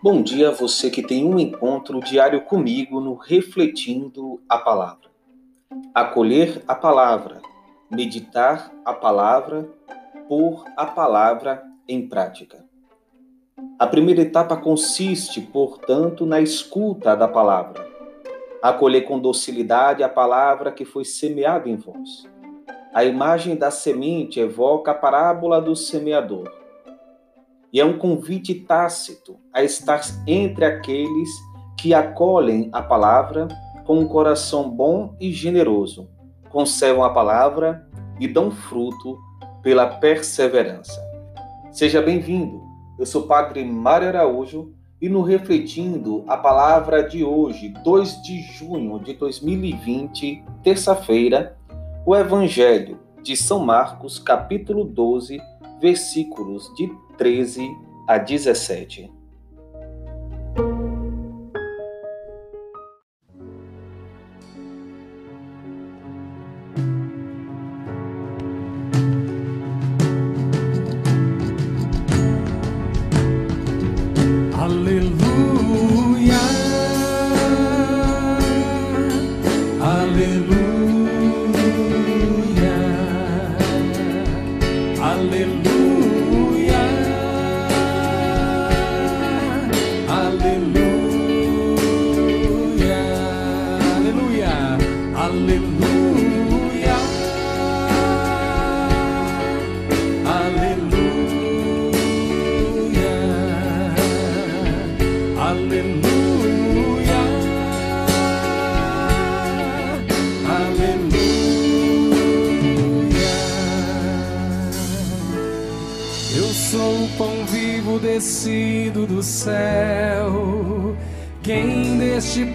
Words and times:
Bom 0.00 0.22
dia, 0.22 0.52
você 0.52 0.90
que 0.90 1.02
tem 1.02 1.24
um 1.24 1.40
encontro 1.40 1.98
diário 1.98 2.42
comigo 2.42 3.00
no 3.00 3.14
Refletindo 3.14 4.40
a 4.48 4.56
Palavra. 4.56 5.10
Acolher 5.92 6.62
a 6.68 6.74
palavra, 6.76 7.42
meditar 7.90 8.72
a 8.84 8.92
palavra, 8.92 9.68
pôr 10.28 10.62
a 10.76 10.86
palavra 10.86 11.64
em 11.88 12.08
prática. 12.08 12.64
A 13.76 13.88
primeira 13.88 14.22
etapa 14.22 14.56
consiste, 14.56 15.40
portanto, 15.40 16.24
na 16.24 16.40
escuta 16.40 17.16
da 17.16 17.26
palavra. 17.26 17.84
Acolher 18.62 19.02
com 19.02 19.18
docilidade 19.18 20.04
a 20.04 20.08
palavra 20.08 20.70
que 20.70 20.84
foi 20.84 21.04
semeada 21.04 21.68
em 21.68 21.74
vós. 21.74 22.22
A 22.94 23.04
imagem 23.04 23.56
da 23.56 23.72
semente 23.72 24.38
evoca 24.38 24.92
a 24.92 24.94
parábola 24.94 25.60
do 25.60 25.74
semeador 25.74 26.48
e 27.72 27.80
é 27.80 27.84
um 27.84 27.98
convite 27.98 28.54
tácito 28.54 29.37
a 29.58 29.64
estar 29.64 30.00
entre 30.24 30.64
aqueles 30.64 31.28
que 31.76 31.92
acolhem 31.92 32.68
a 32.72 32.80
palavra 32.80 33.48
com 33.84 33.98
um 33.98 34.06
coração 34.06 34.70
bom 34.70 35.16
e 35.18 35.32
generoso, 35.32 36.08
conservam 36.48 37.02
a 37.02 37.10
palavra 37.10 37.84
e 38.20 38.28
dão 38.28 38.52
fruto 38.52 39.18
pela 39.60 39.88
perseverança. 39.96 41.02
Seja 41.72 42.00
bem-vindo. 42.00 42.62
Eu 43.00 43.04
sou 43.04 43.22
o 43.22 43.26
Padre 43.26 43.64
Mário 43.64 44.06
Araújo 44.06 44.72
e 45.02 45.08
no 45.08 45.22
Refletindo 45.22 46.22
a 46.28 46.36
Palavra 46.36 47.02
de 47.02 47.24
hoje, 47.24 47.74
2 47.82 48.22
de 48.22 48.40
junho 48.42 49.00
de 49.00 49.14
2020, 49.14 50.44
terça-feira, 50.62 51.58
o 52.06 52.14
Evangelho 52.14 53.00
de 53.24 53.36
São 53.36 53.58
Marcos, 53.58 54.20
capítulo 54.20 54.84
12, 54.84 55.40
versículos 55.80 56.72
de 56.76 56.88
13 57.16 57.68
a 58.06 58.18
17. 58.18 59.17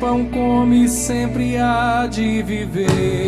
Pão 0.04 0.26
come 0.26 0.90
sempre 0.90 1.58
há 1.58 2.06
de 2.08 2.44
viver. 2.44 3.23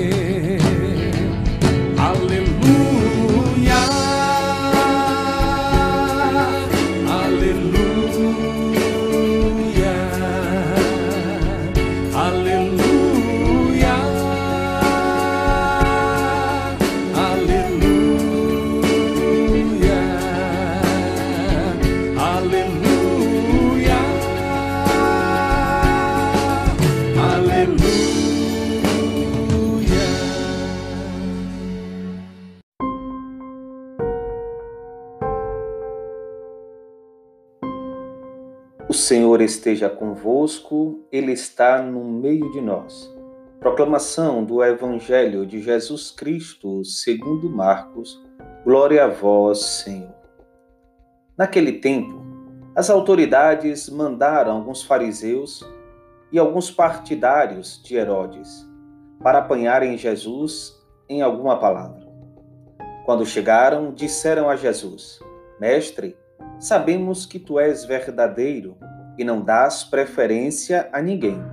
Esteja 39.45 39.89
convosco, 39.89 41.05
Ele 41.11 41.31
está 41.31 41.81
no 41.81 42.03
meio 42.03 42.51
de 42.51 42.59
nós. 42.59 43.13
Proclamação 43.59 44.43
do 44.43 44.63
Evangelho 44.63 45.45
de 45.45 45.61
Jesus 45.61 46.11
Cristo, 46.11 46.83
segundo 46.83 47.49
Marcos. 47.49 48.21
Glória 48.63 49.05
a 49.05 49.07
vós, 49.07 49.59
Senhor. 49.59 50.13
Naquele 51.37 51.73
tempo, 51.73 52.21
as 52.75 52.89
autoridades 52.89 53.89
mandaram 53.89 54.57
alguns 54.57 54.83
fariseus 54.83 55.63
e 56.31 56.37
alguns 56.37 56.69
partidários 56.69 57.81
de 57.83 57.95
Herodes 57.95 58.67
para 59.23 59.39
apanharem 59.39 59.97
Jesus 59.97 60.73
em 61.07 61.21
alguma 61.21 61.57
palavra. 61.57 62.05
Quando 63.05 63.25
chegaram, 63.25 63.93
disseram 63.93 64.49
a 64.49 64.55
Jesus: 64.55 65.19
Mestre, 65.59 66.17
Sabemos 66.59 67.25
que 67.25 67.37
tu 67.37 67.59
és 67.59 67.83
verdadeiro 67.85 68.77
e 69.17 69.23
não 69.23 69.41
dás 69.41 69.83
preferência 69.83 70.89
a 70.91 71.01
ninguém. 71.01 71.43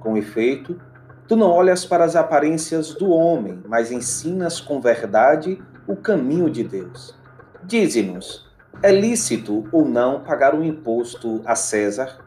Com 0.00 0.16
efeito, 0.16 0.80
tu 1.26 1.36
não 1.36 1.50
olhas 1.50 1.84
para 1.84 2.04
as 2.04 2.16
aparências 2.16 2.94
do 2.94 3.10
homem, 3.10 3.62
mas 3.66 3.92
ensinas 3.92 4.60
com 4.60 4.80
verdade 4.80 5.62
o 5.86 5.96
caminho 5.96 6.50
de 6.50 6.64
Deus. 6.64 7.18
Dize-nos: 7.64 8.48
é 8.82 8.92
lícito 8.92 9.66
ou 9.72 9.84
não 9.84 10.20
pagar 10.20 10.54
o 10.54 10.58
um 10.58 10.64
imposto 10.64 11.42
a 11.44 11.54
César? 11.54 12.18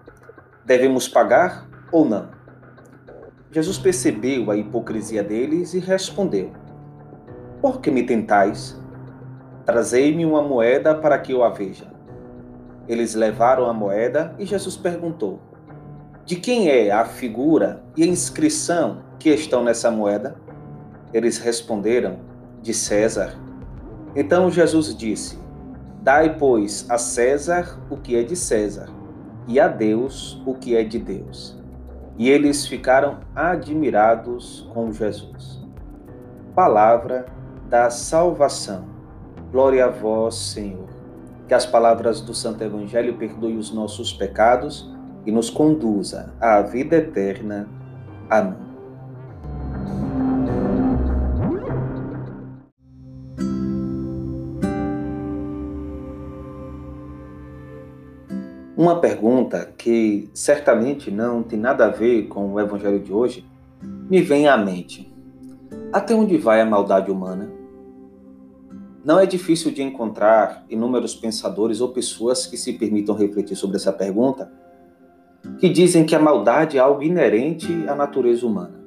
Devemos 0.65 1.07
pagar 1.07 1.67
ou 1.91 2.03
não? 2.03 2.29
Jesus 3.51 3.77
percebeu 3.77 4.49
a 4.49 4.55
hipocrisia 4.55 5.23
deles 5.23 5.73
e 5.73 5.79
respondeu: 5.79 6.51
Por 7.61 7.81
que 7.81 7.91
me 7.91 8.03
tentais? 8.03 8.79
Trazei-me 9.65 10.25
uma 10.25 10.41
moeda 10.41 10.95
para 10.95 11.17
que 11.19 11.33
eu 11.33 11.43
a 11.43 11.49
veja. 11.49 11.90
Eles 12.87 13.15
levaram 13.15 13.69
a 13.69 13.73
moeda 13.73 14.35
e 14.37 14.45
Jesus 14.45 14.75
perguntou: 14.75 15.39
De 16.25 16.35
quem 16.35 16.69
é 16.69 16.91
a 16.91 17.05
figura 17.05 17.83
e 17.95 18.03
a 18.03 18.07
inscrição 18.07 19.03
que 19.19 19.29
estão 19.29 19.63
nessa 19.63 19.91
moeda? 19.91 20.35
Eles 21.13 21.37
responderam: 21.37 22.19
De 22.61 22.73
César. 22.73 23.35
Então 24.15 24.49
Jesus 24.49 24.95
disse: 24.95 25.39
Dai, 26.01 26.37
pois, 26.37 26.89
a 26.89 26.97
César 26.97 27.79
o 27.89 27.97
que 27.97 28.15
é 28.15 28.23
de 28.23 28.35
César, 28.35 28.89
e 29.47 29.59
a 29.59 29.67
Deus 29.67 30.41
o 30.45 30.53
que 30.55 30.75
é 30.75 30.83
de 30.83 30.99
Deus. 30.99 31.57
E 32.17 32.29
eles 32.29 32.67
ficaram 32.67 33.19
admirados 33.35 34.69
com 34.73 34.91
Jesus. 34.91 35.61
Palavra 36.53 37.25
da 37.69 37.89
salvação. 37.89 38.85
Glória 39.51 39.85
a 39.85 39.89
vós, 39.89 40.35
Senhor. 40.35 40.90
Que 41.51 41.55
as 41.55 41.65
palavras 41.65 42.21
do 42.21 42.33
Santo 42.33 42.63
Evangelho 42.63 43.17
perdoem 43.17 43.57
os 43.57 43.73
nossos 43.73 44.13
pecados 44.13 44.89
e 45.25 45.33
nos 45.33 45.49
conduza 45.49 46.33
à 46.39 46.61
vida 46.61 46.95
eterna. 46.95 47.67
Amém. 48.29 48.55
Uma 58.77 59.01
pergunta 59.01 59.73
que 59.77 60.29
certamente 60.33 61.11
não 61.11 61.43
tem 61.43 61.59
nada 61.59 61.87
a 61.87 61.89
ver 61.89 62.29
com 62.29 62.53
o 62.53 62.61
Evangelho 62.61 63.01
de 63.01 63.11
hoje 63.11 63.45
me 64.09 64.21
vem 64.21 64.47
à 64.47 64.55
mente. 64.55 65.13
Até 65.91 66.15
onde 66.15 66.37
vai 66.37 66.61
a 66.61 66.65
maldade 66.65 67.11
humana? 67.11 67.60
Não 69.03 69.19
é 69.19 69.25
difícil 69.25 69.71
de 69.71 69.81
encontrar 69.81 70.63
inúmeros 70.69 71.15
pensadores 71.15 71.81
ou 71.81 71.89
pessoas 71.89 72.45
que 72.45 72.55
se 72.55 72.73
permitam 72.73 73.15
refletir 73.15 73.55
sobre 73.55 73.77
essa 73.77 73.91
pergunta, 73.91 74.51
que 75.59 75.69
dizem 75.69 76.05
que 76.05 76.15
a 76.15 76.19
maldade 76.19 76.77
é 76.77 76.79
algo 76.79 77.01
inerente 77.01 77.67
à 77.87 77.95
natureza 77.95 78.45
humana. 78.45 78.79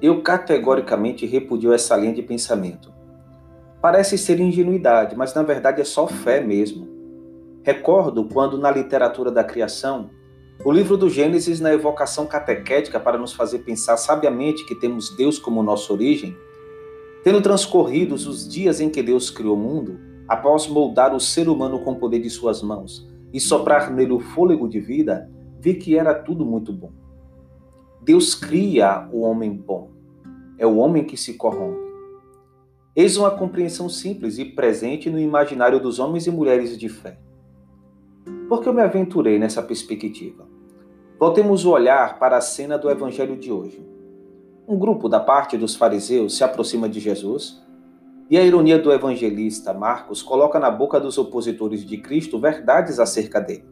Eu 0.00 0.22
categoricamente 0.22 1.26
repudio 1.26 1.72
essa 1.72 1.96
linha 1.96 2.14
de 2.14 2.22
pensamento. 2.22 2.90
Parece 3.82 4.16
ser 4.16 4.40
ingenuidade, 4.40 5.14
mas 5.14 5.34
na 5.34 5.42
verdade 5.42 5.82
é 5.82 5.84
só 5.84 6.06
fé 6.06 6.40
mesmo. 6.40 6.88
Recordo 7.62 8.24
quando, 8.24 8.56
na 8.56 8.70
literatura 8.70 9.30
da 9.30 9.44
criação, 9.44 10.08
o 10.64 10.72
livro 10.72 10.96
do 10.96 11.10
Gênesis, 11.10 11.60
na 11.60 11.72
evocação 11.72 12.26
catequética 12.26 12.98
para 12.98 13.18
nos 13.18 13.32
fazer 13.32 13.60
pensar 13.60 13.96
sabiamente 13.96 14.64
que 14.66 14.74
temos 14.74 15.14
Deus 15.16 15.38
como 15.38 15.62
nossa 15.62 15.92
origem, 15.92 16.36
tendo 17.28 17.42
transcorridos 17.42 18.26
os 18.26 18.48
dias 18.48 18.80
em 18.80 18.88
que 18.88 19.02
Deus 19.02 19.28
criou 19.28 19.54
o 19.54 19.60
mundo, 19.60 20.00
após 20.26 20.66
moldar 20.66 21.14
o 21.14 21.20
ser 21.20 21.46
humano 21.46 21.80
com 21.80 21.92
o 21.92 21.96
poder 21.96 22.20
de 22.20 22.30
suas 22.30 22.62
mãos 22.62 23.06
e 23.34 23.38
soprar 23.38 23.92
nele 23.92 24.12
o 24.12 24.18
fôlego 24.18 24.66
de 24.66 24.80
vida, 24.80 25.30
vi 25.60 25.74
que 25.74 25.98
era 25.98 26.14
tudo 26.14 26.46
muito 26.46 26.72
bom. 26.72 26.90
Deus 28.00 28.34
cria 28.34 29.06
o 29.12 29.20
homem 29.20 29.54
bom. 29.54 29.90
É 30.56 30.66
o 30.66 30.78
homem 30.78 31.04
que 31.04 31.18
se 31.18 31.34
corrompe. 31.34 31.92
Eis 32.96 33.18
uma 33.18 33.30
compreensão 33.30 33.90
simples 33.90 34.38
e 34.38 34.46
presente 34.46 35.10
no 35.10 35.18
imaginário 35.18 35.78
dos 35.78 35.98
homens 35.98 36.26
e 36.26 36.30
mulheres 36.30 36.78
de 36.78 36.88
fé. 36.88 37.18
Por 38.48 38.62
que 38.62 38.70
eu 38.70 38.72
me 38.72 38.80
aventurei 38.80 39.38
nessa 39.38 39.62
perspectiva? 39.62 40.48
Voltemos 41.20 41.66
o 41.66 41.72
olhar 41.72 42.18
para 42.18 42.38
a 42.38 42.40
cena 42.40 42.78
do 42.78 42.88
evangelho 42.88 43.36
de 43.36 43.52
hoje. 43.52 43.86
Um 44.68 44.78
grupo 44.78 45.08
da 45.08 45.18
parte 45.18 45.56
dos 45.56 45.74
fariseus 45.74 46.36
se 46.36 46.44
aproxima 46.44 46.90
de 46.90 47.00
Jesus 47.00 47.58
e 48.28 48.36
a 48.36 48.44
ironia 48.44 48.78
do 48.78 48.92
evangelista 48.92 49.72
Marcos 49.72 50.22
coloca 50.22 50.60
na 50.60 50.70
boca 50.70 51.00
dos 51.00 51.16
opositores 51.16 51.86
de 51.86 51.96
Cristo 51.96 52.38
verdades 52.38 53.00
acerca 53.00 53.40
dele. 53.40 53.64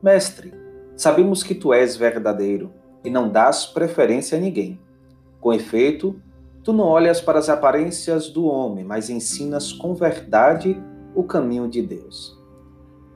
Mestre, 0.00 0.54
sabemos 0.94 1.42
que 1.42 1.52
tu 1.52 1.74
és 1.74 1.96
verdadeiro 1.96 2.72
e 3.02 3.10
não 3.10 3.28
dás 3.28 3.66
preferência 3.66 4.38
a 4.38 4.40
ninguém. 4.40 4.78
Com 5.40 5.52
efeito, 5.52 6.22
tu 6.62 6.72
não 6.72 6.84
olhas 6.84 7.20
para 7.20 7.40
as 7.40 7.48
aparências 7.48 8.30
do 8.30 8.44
homem, 8.44 8.84
mas 8.84 9.10
ensinas 9.10 9.72
com 9.72 9.96
verdade 9.96 10.80
o 11.12 11.24
caminho 11.24 11.68
de 11.68 11.82
Deus. 11.82 12.38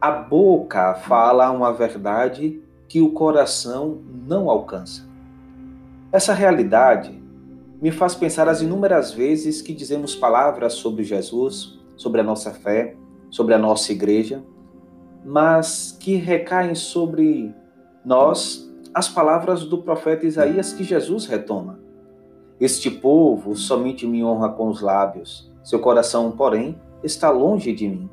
A 0.00 0.10
boca 0.10 0.94
fala 0.96 1.48
uma 1.52 1.72
verdade 1.72 2.60
que 2.88 3.00
o 3.00 3.12
coração 3.12 4.02
não 4.26 4.50
alcança. 4.50 5.03
Essa 6.14 6.32
realidade 6.32 7.20
me 7.82 7.90
faz 7.90 8.14
pensar 8.14 8.48
as 8.48 8.62
inúmeras 8.62 9.10
vezes 9.10 9.60
que 9.60 9.74
dizemos 9.74 10.14
palavras 10.14 10.74
sobre 10.74 11.02
Jesus, 11.02 11.76
sobre 11.96 12.20
a 12.20 12.22
nossa 12.22 12.52
fé, 12.52 12.94
sobre 13.28 13.52
a 13.52 13.58
nossa 13.58 13.90
igreja, 13.90 14.40
mas 15.24 15.90
que 15.98 16.14
recaem 16.14 16.76
sobre 16.76 17.52
nós 18.04 18.72
as 18.94 19.08
palavras 19.08 19.64
do 19.64 19.78
profeta 19.78 20.24
Isaías 20.24 20.72
que 20.72 20.84
Jesus 20.84 21.26
retoma. 21.26 21.80
Este 22.60 22.92
povo 22.92 23.56
somente 23.56 24.06
me 24.06 24.22
honra 24.22 24.50
com 24.50 24.68
os 24.68 24.80
lábios, 24.80 25.50
seu 25.64 25.80
coração, 25.80 26.30
porém, 26.30 26.80
está 27.02 27.28
longe 27.28 27.72
de 27.72 27.88
mim. 27.88 28.08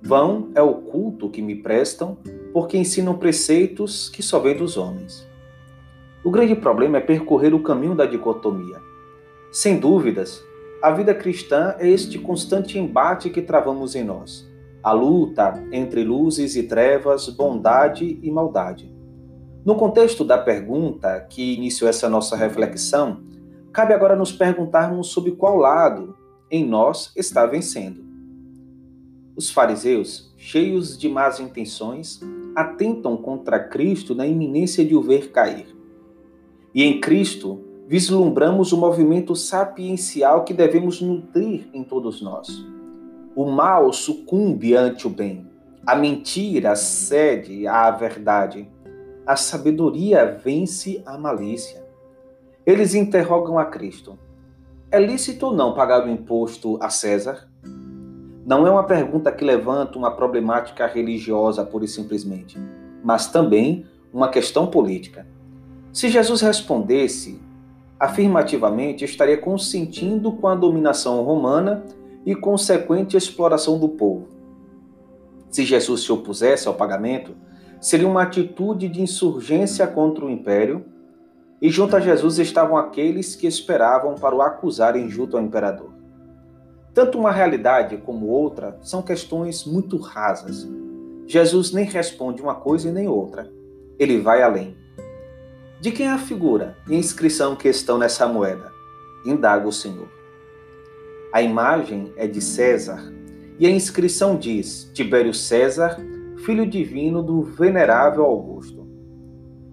Vão 0.00 0.48
é 0.54 0.62
o 0.62 0.72
culto 0.72 1.28
que 1.28 1.42
me 1.42 1.54
prestam, 1.54 2.16
porque 2.50 2.78
ensinam 2.78 3.18
preceitos 3.18 4.08
que 4.08 4.22
só 4.22 4.38
vêm 4.38 4.56
dos 4.56 4.78
homens. 4.78 5.28
O 6.22 6.30
grande 6.30 6.54
problema 6.54 6.98
é 6.98 7.00
percorrer 7.00 7.54
o 7.54 7.62
caminho 7.62 7.94
da 7.94 8.04
dicotomia. 8.04 8.78
Sem 9.50 9.80
dúvidas, 9.80 10.44
a 10.82 10.90
vida 10.90 11.14
cristã 11.14 11.74
é 11.78 11.88
este 11.88 12.18
constante 12.18 12.78
embate 12.78 13.30
que 13.30 13.40
travamos 13.40 13.94
em 13.94 14.04
nós. 14.04 14.46
A 14.82 14.92
luta 14.92 15.62
entre 15.72 16.04
luzes 16.04 16.56
e 16.56 16.64
trevas, 16.64 17.28
bondade 17.30 18.18
e 18.22 18.30
maldade. 18.30 18.94
No 19.64 19.76
contexto 19.76 20.22
da 20.22 20.36
pergunta 20.36 21.26
que 21.28 21.54
iniciou 21.54 21.88
essa 21.88 22.08
nossa 22.08 22.36
reflexão, 22.36 23.22
cabe 23.72 23.94
agora 23.94 24.14
nos 24.14 24.30
perguntarmos 24.30 25.08
sobre 25.08 25.32
qual 25.32 25.56
lado 25.56 26.14
em 26.50 26.66
nós 26.66 27.12
está 27.16 27.46
vencendo. 27.46 28.04
Os 29.34 29.50
fariseus, 29.50 30.34
cheios 30.36 30.98
de 30.98 31.08
más 31.08 31.40
intenções, 31.40 32.20
atentam 32.54 33.16
contra 33.16 33.58
Cristo 33.58 34.14
na 34.14 34.26
iminência 34.26 34.84
de 34.84 34.94
o 34.94 35.00
ver 35.00 35.30
cair. 35.30 35.79
E 36.74 36.84
em 36.84 37.00
Cristo 37.00 37.64
vislumbramos 37.86 38.72
o 38.72 38.76
movimento 38.76 39.34
sapiencial 39.34 40.44
que 40.44 40.54
devemos 40.54 41.00
nutrir 41.00 41.68
em 41.72 41.82
todos 41.82 42.22
nós. 42.22 42.64
O 43.34 43.50
mal 43.50 43.92
sucumbe 43.92 44.76
ante 44.76 45.06
o 45.06 45.10
bem, 45.10 45.46
a 45.86 45.96
mentira 45.96 46.76
cede 46.76 47.66
à 47.66 47.90
verdade, 47.90 48.68
a 49.26 49.36
sabedoria 49.36 50.38
vence 50.44 51.02
a 51.06 51.16
malícia. 51.18 51.84
Eles 52.66 52.94
interrogam 52.94 53.58
a 53.58 53.64
Cristo: 53.64 54.18
é 54.90 55.00
lícito 55.00 55.46
ou 55.46 55.52
não 55.54 55.74
pagar 55.74 56.06
o 56.06 56.10
imposto 56.10 56.78
a 56.80 56.90
César? 56.90 57.50
não 58.50 58.66
é 58.66 58.70
uma 58.70 58.82
pergunta 58.82 59.30
que 59.30 59.44
levanta 59.44 59.96
uma 59.96 60.10
problemática 60.10 60.84
religiosa 60.84 61.64
pura 61.64 61.84
e 61.84 61.88
simplesmente, 61.88 62.58
mas 63.00 63.30
também 63.30 63.86
uma 64.12 64.28
questão 64.28 64.66
política. 64.66 65.24
Se 65.92 66.08
Jesus 66.08 66.40
respondesse 66.40 67.40
afirmativamente, 67.98 69.04
estaria 69.04 69.36
consentindo 69.36 70.32
com 70.32 70.46
a 70.48 70.54
dominação 70.54 71.22
romana 71.22 71.84
e 72.24 72.34
consequente 72.34 73.16
exploração 73.16 73.78
do 73.78 73.88
povo. 73.88 74.28
Se 75.50 75.64
Jesus 75.64 76.02
se 76.02 76.12
opusesse 76.12 76.68
ao 76.68 76.74
pagamento, 76.74 77.34
seria 77.80 78.08
uma 78.08 78.22
atitude 78.22 78.88
de 78.88 79.02
insurgência 79.02 79.86
contra 79.86 80.24
o 80.24 80.30
império, 80.30 80.84
e 81.60 81.68
junto 81.68 81.96
a 81.96 82.00
Jesus 82.00 82.38
estavam 82.38 82.76
aqueles 82.76 83.36
que 83.36 83.46
esperavam 83.46 84.14
para 84.14 84.34
o 84.34 84.40
acusarem 84.40 85.10
junto 85.10 85.36
ao 85.36 85.42
imperador. 85.42 85.90
Tanto 86.94 87.18
uma 87.18 87.30
realidade 87.30 87.98
como 87.98 88.28
outra 88.28 88.78
são 88.80 89.02
questões 89.02 89.64
muito 89.64 89.96
rasas. 89.98 90.66
Jesus 91.26 91.72
nem 91.72 91.84
responde 91.84 92.40
uma 92.40 92.54
coisa 92.54 92.88
e 92.88 92.92
nem 92.92 93.08
outra. 93.08 93.50
Ele 93.98 94.18
vai 94.18 94.42
além. 94.42 94.74
De 95.80 95.90
quem 95.90 96.06
é 96.06 96.10
a 96.10 96.18
figura 96.18 96.76
e 96.86 96.94
a 96.94 96.98
inscrição 96.98 97.56
que 97.56 97.66
estão 97.66 97.96
nessa 97.96 98.26
moeda? 98.28 98.70
Indaga 99.24 99.66
o 99.66 99.72
Senhor. 99.72 100.08
A 101.32 101.40
imagem 101.40 102.12
é 102.16 102.26
de 102.26 102.38
César 102.42 103.00
e 103.58 103.66
a 103.66 103.70
inscrição 103.70 104.36
diz: 104.36 104.90
Tibério 104.92 105.32
César, 105.32 105.96
filho 106.44 106.66
divino 106.66 107.22
do 107.22 107.40
venerável 107.40 108.24
Augusto. 108.24 108.86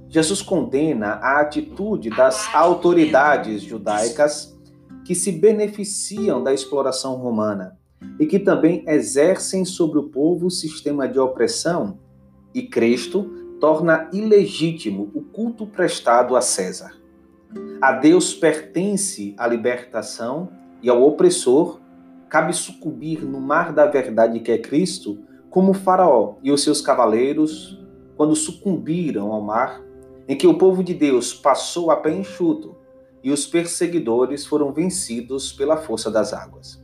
Jesus 0.07 0.42
condena 0.42 1.19
a 1.21 1.42
atitude 1.42 2.09
das 2.09 2.56
autoridades 2.56 3.62
judaicas 3.62 4.57
que 5.04 5.13
se 5.13 5.33
beneficiam 5.33 6.42
da 6.42 6.54
exploração 6.54 7.15
romana 7.15 7.77
e 8.18 8.25
que 8.25 8.39
também 8.39 8.81
exercem 8.88 9.65
sobre 9.65 9.99
o 9.99 10.04
povo 10.04 10.47
o 10.47 10.52
sistema 10.52 11.06
de 11.06 11.19
opressão, 11.19 11.99
e 12.54 12.64
Cristo 12.64 13.46
torna 13.59 14.09
ilegítimo 14.14 15.11
o 15.14 15.21
culto 15.21 15.66
prestado 15.66 16.35
a 16.35 16.42
César. 16.42 16.94
A 17.81 17.92
Deus 17.92 18.33
pertence 18.33 19.33
a 19.37 19.47
libertação 19.47 20.49
e 20.81 20.90
ao 20.90 21.02
opressor 21.04 21.80
cabe 22.30 22.54
sucumbir 22.54 23.23
no 23.23 23.40
mar 23.40 23.73
da 23.73 23.85
verdade 23.85 24.40
que 24.40 24.52
é 24.52 24.57
Cristo, 24.57 25.19
como 25.49 25.73
Faraó 25.73 26.35
e 26.44 26.52
os 26.52 26.61
seus 26.61 26.81
cavaleiros, 26.81 27.81
quando 28.16 28.35
sucumbiram 28.35 29.31
ao 29.31 29.42
mar, 29.42 29.81
em 30.28 30.35
que 30.35 30.45
o 30.45 30.57
povo 30.57 30.83
de 30.83 30.94
Deus 30.94 31.33
passou 31.33 31.90
a 31.90 31.95
pé 31.95 32.11
enxuto 32.11 32.76
e 33.23 33.31
os 33.31 33.45
perseguidores 33.45 34.45
foram 34.45 34.73
vencidos 34.73 35.54
pela 35.54 35.78
força 35.78 36.11
das 36.11 36.33
águas. 36.33 36.83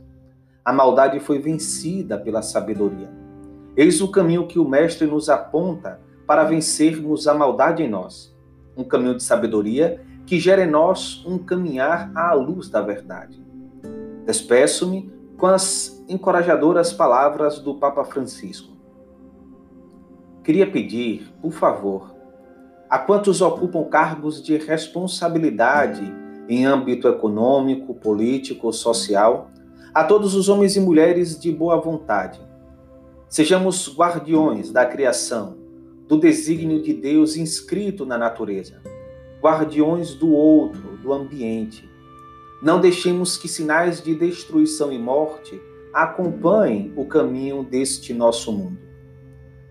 A 0.64 0.72
maldade 0.72 1.20
foi 1.20 1.38
vencida 1.38 2.18
pela 2.18 2.40
sabedoria. 2.40 3.10
Eis 3.76 4.00
o 4.00 4.10
caminho 4.10 4.46
que 4.46 4.58
o 4.58 4.68
Mestre 4.68 5.06
nos 5.06 5.28
aponta 5.28 6.00
para 6.26 6.44
vencermos 6.44 7.28
a 7.28 7.34
maldade 7.34 7.82
em 7.82 7.88
nós. 7.88 8.34
Um 8.76 8.84
caminho 8.84 9.16
de 9.16 9.22
sabedoria 9.22 10.00
que 10.26 10.40
gera 10.40 10.64
em 10.64 10.70
nós 10.70 11.24
um 11.26 11.38
caminhar 11.38 12.10
à 12.14 12.32
luz 12.32 12.68
da 12.68 12.80
verdade. 12.80 13.42
Despeço-me 14.26 15.12
com 15.36 15.46
as 15.46 16.02
encorajadoras 16.08 16.92
palavras 16.92 17.58
do 17.58 17.74
Papa 17.74 18.04
Francisco. 18.04 18.72
Queria 20.42 20.70
pedir, 20.70 21.32
por 21.40 21.52
favor, 21.52 22.14
a 22.88 22.98
quantos 22.98 23.40
ocupam 23.40 23.84
cargos 23.84 24.42
de 24.42 24.56
responsabilidade 24.56 26.14
em 26.48 26.66
âmbito 26.66 27.08
econômico, 27.08 27.94
político, 27.94 28.72
social, 28.72 29.50
a 29.92 30.04
todos 30.04 30.34
os 30.34 30.48
homens 30.48 30.76
e 30.76 30.80
mulheres 30.80 31.38
de 31.38 31.50
boa 31.50 31.80
vontade. 31.80 32.40
Sejamos 33.28 33.94
guardiões 33.96 34.70
da 34.70 34.84
criação, 34.84 35.56
do 36.06 36.18
desígnio 36.18 36.82
de 36.82 36.92
Deus 36.92 37.36
inscrito 37.36 38.04
na 38.04 38.18
natureza, 38.18 38.80
guardiões 39.40 40.14
do 40.14 40.30
outro, 40.30 40.96
do 40.98 41.12
ambiente. 41.12 41.88
Não 42.62 42.80
deixemos 42.80 43.36
que 43.36 43.48
sinais 43.48 44.02
de 44.02 44.14
destruição 44.14 44.92
e 44.92 44.98
morte 44.98 45.60
acompanhem 45.92 46.92
o 46.96 47.06
caminho 47.06 47.62
deste 47.62 48.12
nosso 48.12 48.52
mundo. 48.52 48.78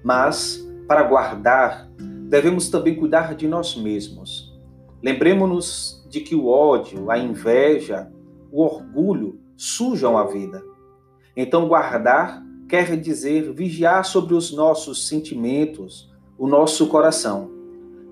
Mas, 0.03 0.65
para 0.87 1.03
guardar, 1.03 1.89
devemos 2.29 2.69
também 2.69 2.95
cuidar 2.95 3.35
de 3.35 3.47
nós 3.47 3.75
mesmos. 3.75 4.53
Lembremos-nos 5.01 6.05
de 6.09 6.21
que 6.21 6.35
o 6.35 6.47
ódio, 6.47 7.09
a 7.11 7.17
inveja, 7.17 8.11
o 8.51 8.61
orgulho 8.61 9.39
sujam 9.57 10.17
a 10.17 10.25
vida. 10.25 10.63
Então, 11.35 11.67
guardar 11.67 12.43
quer 12.69 12.95
dizer 12.97 13.51
vigiar 13.53 14.05
sobre 14.05 14.33
os 14.33 14.51
nossos 14.51 15.07
sentimentos, 15.07 16.12
o 16.37 16.47
nosso 16.47 16.87
coração, 16.87 17.49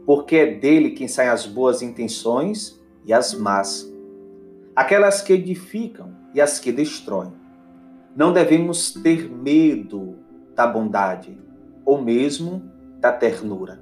porque 0.06 0.36
é 0.36 0.54
dele 0.56 0.92
quem 0.92 1.08
saem 1.08 1.30
as 1.30 1.46
boas 1.46 1.82
intenções 1.82 2.80
e 3.06 3.14
as 3.14 3.34
más, 3.34 3.92
aquelas 4.76 5.22
que 5.22 5.34
edificam 5.34 6.14
e 6.34 6.42
as 6.42 6.60
que 6.60 6.72
destroem. 6.72 7.34
Não 8.16 8.34
devemos 8.34 8.92
ter 8.92 9.30
medo 9.30 10.18
da 10.56 10.68
bondade 10.68 11.38
ou 11.86 12.02
mesmo 12.02 12.62
da 13.00 13.12
ternura. 13.12 13.82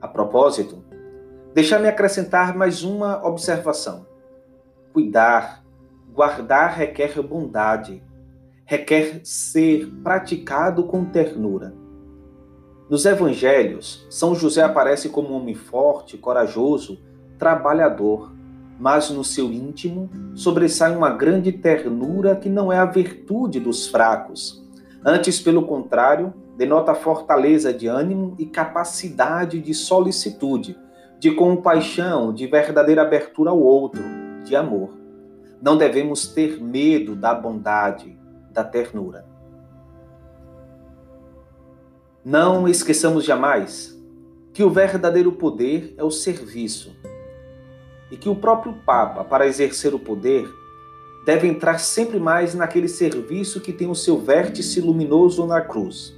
A 0.00 0.08
propósito, 0.08 0.84
deixa-me 1.54 1.88
acrescentar 1.88 2.56
mais 2.56 2.82
uma 2.82 3.24
observação. 3.26 4.06
Cuidar, 4.92 5.64
guardar 6.12 6.76
requer 6.76 7.22
bondade, 7.22 8.02
requer 8.64 9.20
ser 9.24 9.86
praticado 10.02 10.84
com 10.84 11.04
ternura. 11.04 11.74
Nos 12.90 13.06
evangelhos, 13.06 14.04
São 14.10 14.34
José 14.34 14.64
aparece 14.64 15.10
como 15.10 15.28
um 15.28 15.36
homem 15.36 15.54
forte, 15.54 16.18
corajoso, 16.18 16.98
trabalhador, 17.38 18.32
mas 18.80 19.10
no 19.10 19.22
seu 19.22 19.52
íntimo 19.52 20.10
sobressai 20.34 20.96
uma 20.96 21.10
grande 21.10 21.52
ternura 21.52 22.34
que 22.34 22.48
não 22.48 22.72
é 22.72 22.78
a 22.78 22.84
virtude 22.84 23.60
dos 23.60 23.86
fracos. 23.86 24.68
Antes, 25.04 25.38
pelo 25.38 25.66
contrário, 25.66 26.34
denota 26.56 26.92
fortaleza 26.92 27.72
de 27.72 27.86
ânimo 27.86 28.34
e 28.40 28.44
capacidade 28.44 29.60
de 29.60 29.72
solicitude, 29.72 30.76
de 31.20 31.30
compaixão, 31.30 32.34
de 32.34 32.48
verdadeira 32.48 33.02
abertura 33.02 33.50
ao 33.50 33.60
outro, 33.60 34.02
de 34.42 34.56
amor. 34.56 34.90
Não 35.62 35.76
devemos 35.76 36.26
ter 36.26 36.60
medo 36.60 37.14
da 37.14 37.32
bondade, 37.34 38.18
da 38.50 38.64
ternura. 38.64 39.29
Não 42.22 42.68
esqueçamos 42.68 43.24
jamais 43.24 43.98
que 44.52 44.62
o 44.62 44.68
verdadeiro 44.68 45.32
poder 45.32 45.94
é 45.96 46.04
o 46.04 46.10
serviço 46.10 46.94
e 48.10 48.16
que 48.16 48.28
o 48.28 48.36
próprio 48.36 48.74
Papa, 48.84 49.24
para 49.24 49.46
exercer 49.46 49.94
o 49.94 49.98
poder, 49.98 50.46
deve 51.24 51.48
entrar 51.48 51.78
sempre 51.78 52.20
mais 52.20 52.54
naquele 52.54 52.88
serviço 52.88 53.58
que 53.58 53.72
tem 53.72 53.88
o 53.88 53.94
seu 53.94 54.20
vértice 54.20 54.82
luminoso 54.82 55.46
na 55.46 55.62
cruz. 55.62 56.14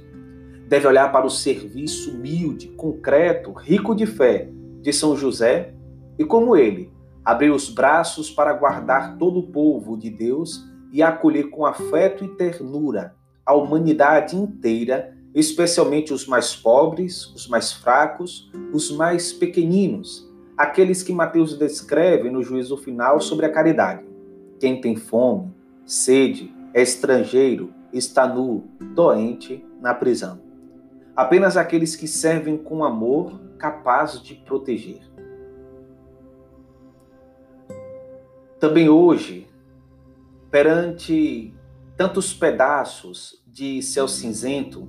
Deve 0.67 0.87
olhar 0.87 1.09
para 1.09 1.25
o 1.25 1.29
serviço 1.29 2.11
humilde, 2.11 2.67
concreto, 2.69 3.53
rico 3.53 3.95
de 3.95 4.05
fé 4.05 4.49
de 4.81 4.91
São 4.91 5.15
José 5.15 5.73
e, 6.19 6.25
como 6.25 6.57
ele, 6.57 6.91
abrir 7.23 7.49
os 7.49 7.69
braços 7.69 8.29
para 8.29 8.51
guardar 8.51 9.17
todo 9.17 9.39
o 9.39 9.47
povo 9.53 9.97
de 9.97 10.09
Deus 10.09 10.65
e 10.91 11.01
acolher 11.01 11.49
com 11.49 11.65
afeto 11.65 12.25
e 12.25 12.27
ternura 12.27 13.15
a 13.45 13.53
humanidade 13.53 14.35
inteira, 14.35 15.12
especialmente 15.33 16.13
os 16.13 16.27
mais 16.27 16.55
pobres, 16.55 17.25
os 17.33 17.47
mais 17.47 17.71
fracos, 17.71 18.51
os 18.71 18.91
mais 18.91 19.33
pequeninos, 19.33 20.29
aqueles 20.57 21.01
que 21.01 21.11
Mateus 21.11 21.57
descreve 21.57 22.29
no 22.29 22.43
juízo 22.43 22.77
final 22.77 23.19
sobre 23.19 23.45
a 23.45 23.51
caridade. 23.51 24.05
Quem 24.59 24.79
tem 24.79 24.95
fome, 24.95 25.53
sede, 25.85 26.53
é 26.73 26.81
estrangeiro, 26.81 27.73
está 27.91 28.27
nu, 28.27 28.63
doente, 28.93 29.65
na 29.81 29.93
prisão. 29.93 30.41
Apenas 31.15 31.57
aqueles 31.57 31.95
que 31.95 32.07
servem 32.07 32.57
com 32.57 32.83
amor 32.83 33.39
capaz 33.57 34.21
de 34.21 34.35
proteger. 34.35 35.01
Também 38.59 38.89
hoje, 38.89 39.47
perante 40.49 41.53
tantos 41.97 42.33
pedaços 42.33 43.43
de 43.45 43.81
céu 43.81 44.07
cinzento, 44.07 44.87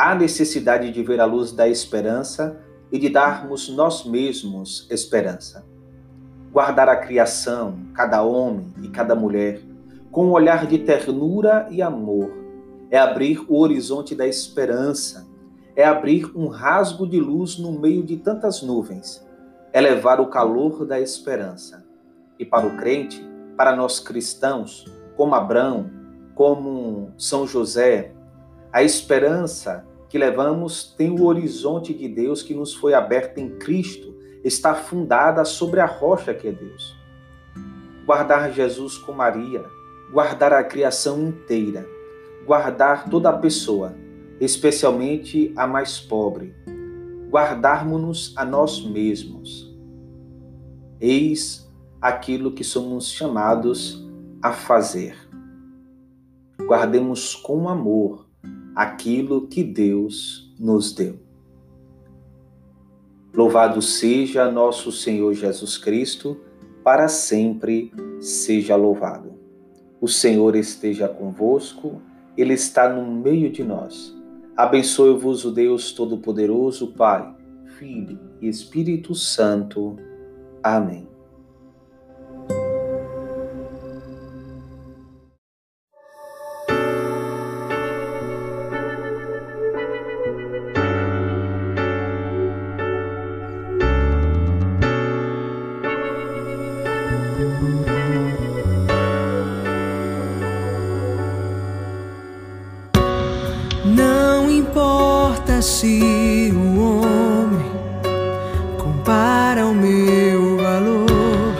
há 0.00 0.14
necessidade 0.14 0.90
de 0.90 1.02
ver 1.02 1.20
a 1.20 1.24
luz 1.24 1.52
da 1.52 1.68
esperança 1.68 2.58
e 2.90 2.98
de 2.98 3.08
darmos 3.08 3.68
nós 3.68 4.04
mesmos 4.04 4.86
esperança. 4.90 5.64
Guardar 6.52 6.88
a 6.88 6.96
criação, 6.96 7.78
cada 7.94 8.22
homem 8.22 8.72
e 8.82 8.88
cada 8.88 9.14
mulher, 9.14 9.60
com 10.10 10.26
um 10.26 10.32
olhar 10.32 10.66
de 10.66 10.78
ternura 10.78 11.68
e 11.70 11.82
amor, 11.82 12.32
é 12.90 12.98
abrir 12.98 13.44
o 13.48 13.60
horizonte 13.60 14.14
da 14.14 14.26
esperança 14.26 15.30
é 15.76 15.84
abrir 15.84 16.30
um 16.36 16.48
rasgo 16.48 17.06
de 17.06 17.18
luz 17.18 17.58
no 17.58 17.72
meio 17.72 18.02
de 18.02 18.16
tantas 18.16 18.62
nuvens, 18.62 19.26
é 19.72 19.80
levar 19.80 20.20
o 20.20 20.26
calor 20.26 20.84
da 20.84 21.00
esperança. 21.00 21.84
E 22.38 22.44
para 22.44 22.66
o 22.66 22.76
crente, 22.76 23.26
para 23.56 23.74
nós 23.74 24.00
cristãos, 24.00 24.84
como 25.16 25.34
Abraão, 25.34 25.90
como 26.34 27.12
São 27.16 27.46
José, 27.46 28.12
a 28.72 28.82
esperança 28.82 29.86
que 30.10 30.18
levamos 30.18 30.92
tem 30.98 31.08
o 31.08 31.24
horizonte 31.24 31.94
de 31.94 32.08
Deus 32.08 32.42
que 32.42 32.52
nos 32.52 32.74
foi 32.74 32.92
aberto 32.94 33.38
em 33.38 33.48
Cristo, 33.48 34.12
está 34.42 34.74
fundada 34.74 35.44
sobre 35.44 35.78
a 35.78 35.86
rocha 35.86 36.34
que 36.34 36.48
é 36.48 36.52
Deus. 36.52 36.96
Guardar 38.04 38.52
Jesus 38.52 38.98
com 38.98 39.12
Maria, 39.12 39.64
guardar 40.12 40.52
a 40.52 40.64
criação 40.64 41.22
inteira, 41.22 41.88
guardar 42.44 43.08
toda 43.08 43.30
a 43.30 43.38
pessoa 43.38 43.94
especialmente 44.40 45.52
a 45.54 45.66
mais 45.66 46.00
pobre, 46.00 46.54
guardarmos-nos 47.30 48.32
a 48.36 48.44
nós 48.44 48.82
mesmos. 48.84 49.70
Eis 50.98 51.70
aquilo 52.00 52.50
que 52.50 52.64
somos 52.64 53.12
chamados 53.12 54.02
a 54.42 54.50
fazer. 54.50 55.14
Guardemos 56.66 57.34
com 57.34 57.68
amor 57.68 58.29
aquilo 58.74 59.46
que 59.46 59.62
Deus 59.62 60.54
nos 60.58 60.92
deu. 60.92 61.18
Louvado 63.34 63.80
seja 63.80 64.50
nosso 64.50 64.90
Senhor 64.90 65.32
Jesus 65.34 65.78
Cristo, 65.78 66.36
para 66.82 67.08
sempre 67.08 67.92
seja 68.20 68.76
louvado. 68.76 69.34
O 70.00 70.08
Senhor 70.08 70.56
esteja 70.56 71.08
convosco, 71.08 72.00
Ele 72.36 72.54
está 72.54 72.88
no 72.88 73.04
meio 73.10 73.50
de 73.50 73.62
nós 73.62 74.18
Abençoe-vos 74.60 75.46
o 75.46 75.50
Deus 75.50 75.90
Todo-Poderoso, 75.90 76.88
Pai, 76.88 77.34
Filho 77.78 78.18
e 78.42 78.46
Espírito 78.46 79.14
Santo. 79.14 79.96
Amém. 80.62 81.09
Se 105.62 106.50
o 106.54 107.02
homem 107.02 107.70
compara 108.78 109.66
o 109.66 109.74
meu 109.74 110.56
valor 110.56 111.54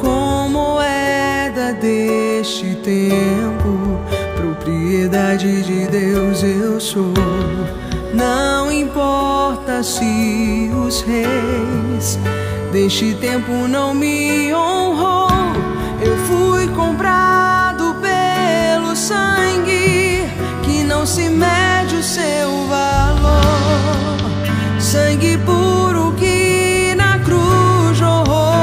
com 0.00 0.48
moeda 0.48 1.72
deste 1.74 2.74
tempo, 2.76 4.00
propriedade 4.36 5.62
de 5.62 5.86
Deus 5.86 6.42
eu 6.42 6.80
sou. 6.80 7.14
Não 8.12 8.72
importa 8.72 9.84
se 9.84 10.70
os 10.84 11.02
reis 11.02 12.18
deste 12.72 13.14
tempo 13.14 13.52
não 13.68 13.94
me 13.94 14.52
honrou, 14.52 15.28
eu 16.02 16.16
fui 16.26 16.66
comprado 16.68 17.94
pelo 18.00 18.96
sangue 18.96 20.28
que 20.64 20.82
não 20.82 21.06
se 21.06 21.28
mede 21.28 21.70
o 21.70 21.73
seu 22.14 22.68
valor. 22.68 24.18
Sangue 24.78 25.36
puro 25.38 26.12
que 26.12 26.94
na 26.96 27.18
cruz 27.18 27.98
jorrou. 27.98 28.54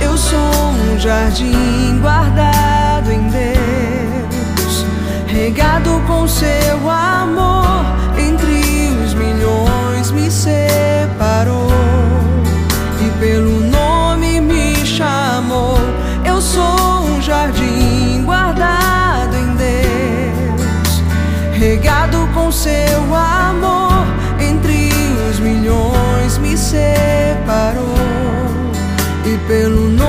Eu 0.00 0.16
sou 0.16 0.38
um 0.38 0.98
jardim 1.00 1.65
pelo 29.48 29.88
nome 29.88 30.05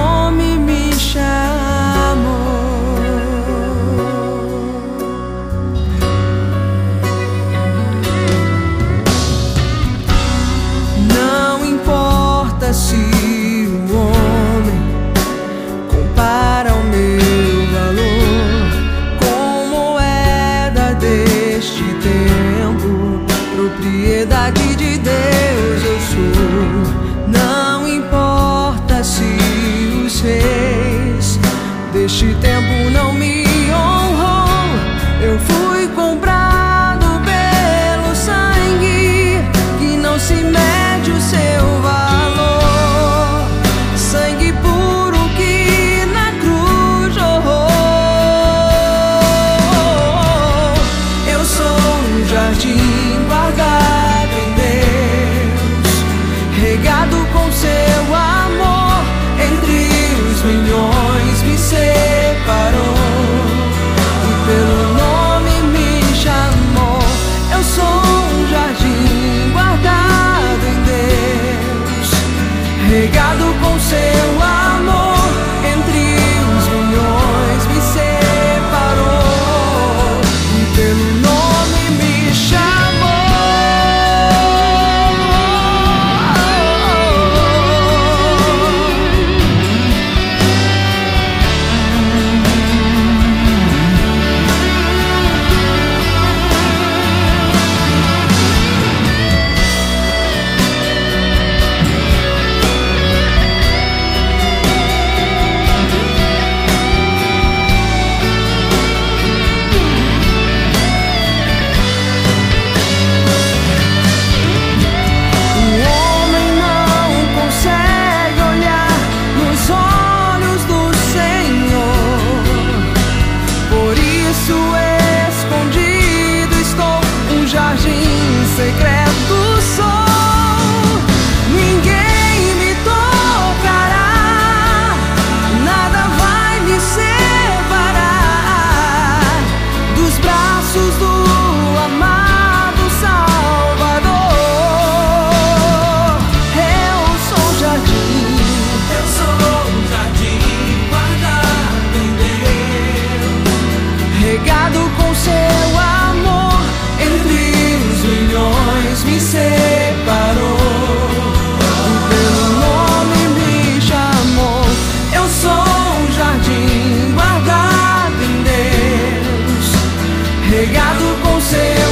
say 171.40 171.87